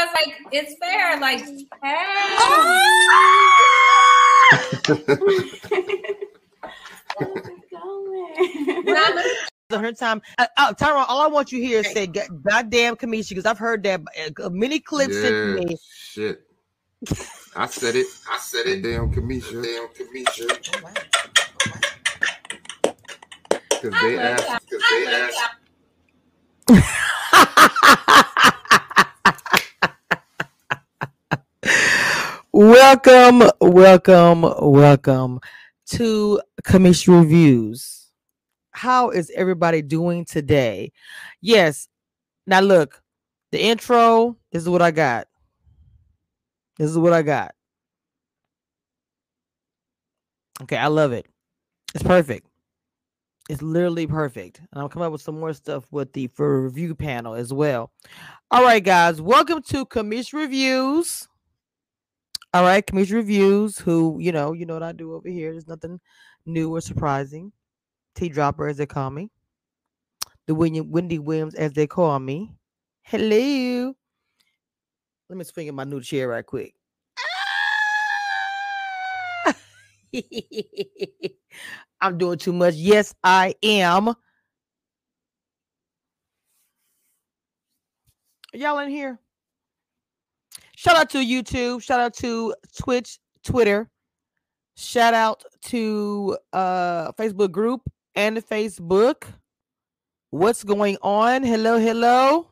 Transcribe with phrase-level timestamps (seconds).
[0.00, 1.20] because like it's fair.
[1.20, 1.44] Like,
[1.82, 1.96] hey.
[9.80, 10.20] her time.
[10.38, 13.58] Uh, uh, Tyrone, all I want you here is say God, "goddamn Cameshia" because I've
[13.58, 14.00] heard that
[14.42, 15.76] uh, many clips yeah, sent me.
[15.92, 16.42] Shit,
[17.56, 18.06] I said it.
[18.30, 18.82] I said it.
[18.82, 19.62] Damn Cameshia.
[19.62, 20.48] Damn Cameshia.
[23.50, 24.66] Because they asked.
[24.68, 25.06] Because they
[26.70, 26.96] asked.
[32.60, 35.40] welcome, welcome, welcome
[35.86, 38.10] to Cameshia Reviews.
[38.72, 40.92] How is everybody doing today?
[41.40, 41.88] Yes.
[42.46, 43.00] Now look,
[43.50, 45.26] the intro, this is what I got.
[46.76, 47.54] This is what I got.
[50.60, 51.24] Okay, I love it.
[51.94, 52.46] It's perfect.
[53.48, 54.58] It's literally perfect.
[54.58, 57.90] And I'll come up with some more stuff with the for review panel as well.
[58.50, 61.26] All right, guys, welcome to Kamish Reviews.
[62.52, 65.52] All right, Kamish Reviews, who, you know, you know what I do over here.
[65.52, 66.00] There's nothing
[66.44, 67.52] new or surprising.
[68.16, 69.30] T Dropper, as they call me.
[70.48, 72.52] The William Wendy Williams, as they call me.
[73.02, 73.94] Hello.
[75.28, 76.74] Let me swing in my new chair right quick.
[82.00, 82.74] I'm doing too much.
[82.74, 84.12] Yes, I am.
[88.52, 89.20] Y'all in here?
[90.80, 91.82] Shout out to YouTube.
[91.82, 93.90] Shout out to Twitch, Twitter.
[94.78, 97.82] Shout out to uh Facebook group
[98.14, 99.24] and the Facebook.
[100.30, 101.42] What's going on?
[101.42, 102.48] Hello, hello.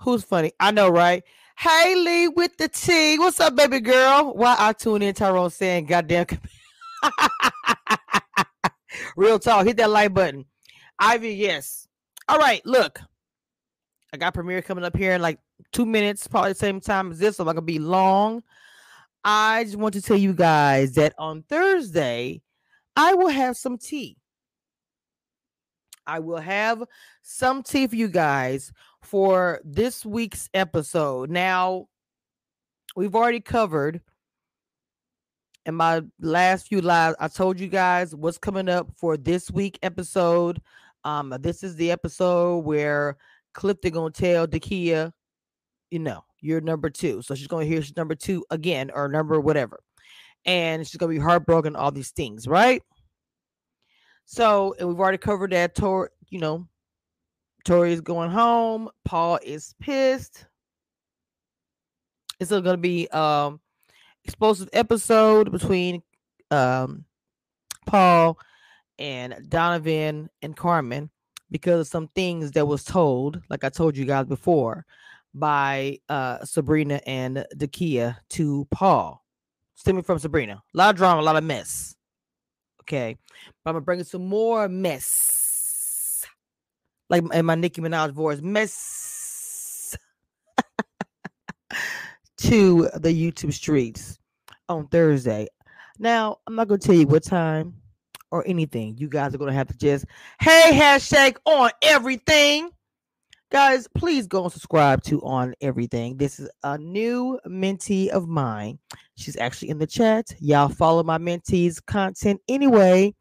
[0.00, 0.50] Who's funny?
[0.58, 1.22] I know, right?
[1.56, 3.16] Haley with the T.
[3.16, 4.34] What's up, baby girl?
[4.34, 6.26] Why I tune in Tyrone saying goddamn
[9.16, 9.66] Real talk.
[9.66, 10.46] Hit that like button.
[10.98, 11.86] Ivy, yes.
[12.28, 12.98] All right, look.
[14.12, 15.38] I got premiere coming up here in like
[15.72, 18.42] two minutes, probably the same time as this, so I'm gonna be long.
[19.24, 22.42] I just want to tell you guys that on Thursday,
[22.94, 24.16] I will have some tea.
[26.06, 26.84] I will have
[27.22, 28.72] some tea for you guys
[29.02, 31.30] for this week's episode.
[31.30, 31.88] Now,
[32.94, 34.00] we've already covered
[35.66, 39.78] in my last few lives, I told you guys what's coming up for this week
[39.82, 40.62] episode.
[41.04, 43.16] Um, this is the episode where
[43.56, 45.12] Clifton gonna tell Dakia,
[45.90, 47.22] you know, you're number two.
[47.22, 49.80] So she's gonna hear she's number two again or number whatever.
[50.44, 52.82] And she's gonna be heartbroken, all these things, right?
[54.26, 55.74] So, and we've already covered that.
[55.74, 56.68] Tor, you know,
[57.64, 58.90] Tori is going home.
[59.04, 60.46] Paul is pissed.
[62.38, 63.60] It's still gonna be um
[64.24, 66.02] explosive episode between
[66.50, 67.04] um,
[67.86, 68.38] Paul
[68.98, 71.10] and Donovan and Carmen
[71.56, 74.84] because of some things that was told, like I told you guys before,
[75.32, 79.24] by uh, Sabrina and Dakia to Paul,
[79.74, 80.62] stemming from Sabrina.
[80.74, 81.96] A lot of drama, a lot of mess.
[82.82, 83.16] Okay,
[83.64, 86.26] but I'm gonna bring some more mess,
[87.08, 89.96] like in my Nicki Minaj voice, mess
[92.36, 94.18] to the YouTube streets
[94.68, 95.48] on Thursday.
[95.98, 97.80] Now, I'm not to tell you what time
[98.30, 98.96] or anything.
[98.98, 100.04] You guys are going to have to just,
[100.40, 102.70] hey, hashtag on everything.
[103.52, 106.16] Guys, please go and subscribe to On Everything.
[106.16, 108.78] This is a new mentee of mine.
[109.14, 110.26] She's actually in the chat.
[110.40, 113.14] Y'all follow my mentee's content anyway.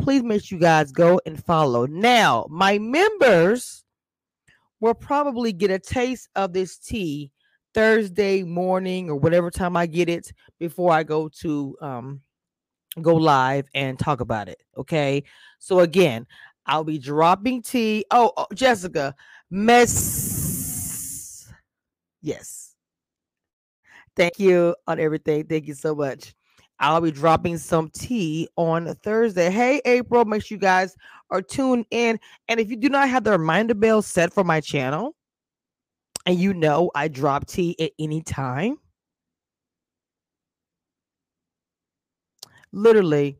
[0.00, 1.84] Please make sure you guys go and follow.
[1.86, 3.82] Now, my members
[4.80, 7.32] will probably get a taste of this tea
[7.74, 12.20] Thursday morning or whatever time I get it before I go to um
[13.02, 14.62] go live and talk about it.
[14.76, 15.22] Okay.
[15.58, 16.26] So again,
[16.66, 18.04] I'll be dropping tea.
[18.10, 19.14] Oh, oh Jessica,
[19.50, 21.52] mess.
[22.22, 22.74] Yes.
[24.16, 25.44] Thank you on everything.
[25.44, 26.34] Thank you so much.
[26.78, 29.50] I'll be dropping some tea on Thursday.
[29.50, 30.94] Hey, April, make sure you guys
[31.30, 32.18] are tuned in.
[32.48, 35.14] And if you do not have the reminder bell set for my channel,
[36.26, 38.78] and you know I drop tea at any time.
[42.72, 43.38] Literally,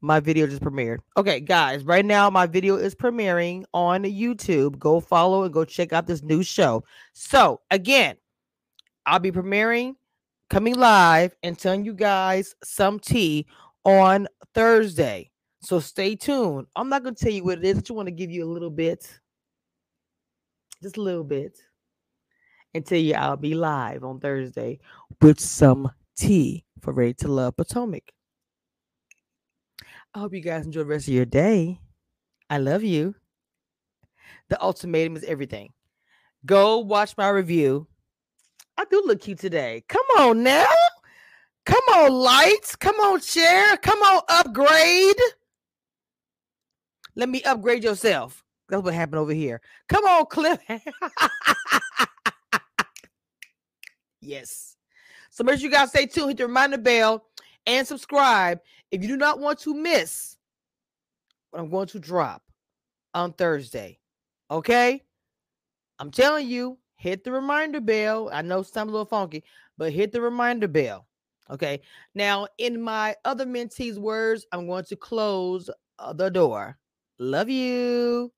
[0.00, 0.98] my video just premiered.
[1.16, 4.78] Okay, guys, right now my video is premiering on YouTube.
[4.78, 6.84] Go follow and go check out this new show.
[7.12, 8.16] So, again,
[9.06, 9.94] I'll be premiering,
[10.50, 13.46] coming live, and telling you guys some tea
[13.84, 15.30] on Thursday.
[15.60, 16.66] So stay tuned.
[16.76, 17.78] I'm not going to tell you what it is.
[17.78, 19.08] I just want to give you a little bit,
[20.82, 21.58] just a little bit
[22.74, 24.80] and tell you I'll be live on Thursday
[25.22, 28.13] with some tea for Ready to Love Potomac.
[30.14, 31.80] I hope you guys enjoy the rest of your day.
[32.48, 33.14] I love you.
[34.48, 35.72] The ultimatum is everything.
[36.46, 37.88] Go watch my review
[38.76, 39.84] I do look cute today.
[39.88, 40.66] Come on now.
[41.64, 42.74] Come on, lights.
[42.76, 43.76] Come on, chair.
[43.78, 45.16] Come on, upgrade.
[47.14, 48.42] Let me upgrade yourself.
[48.68, 49.60] That's what happened over here.
[49.88, 50.58] Come on, Cliff.
[54.20, 54.76] yes.
[55.30, 57.24] So make sure you guys stay tuned, hit the reminder bell,
[57.66, 60.36] and subscribe if you do not want to miss
[61.50, 62.42] what I'm going to drop
[63.14, 63.98] on Thursday.
[64.50, 65.02] Okay?
[65.98, 68.30] I'm telling you, hit the reminder bell.
[68.32, 69.44] I know some a little funky,
[69.78, 71.06] but hit the reminder bell.
[71.50, 71.80] Okay.
[72.14, 75.68] Now, in my other mentees' words, I'm going to close
[75.98, 76.78] uh, the door.
[77.18, 78.32] Love you.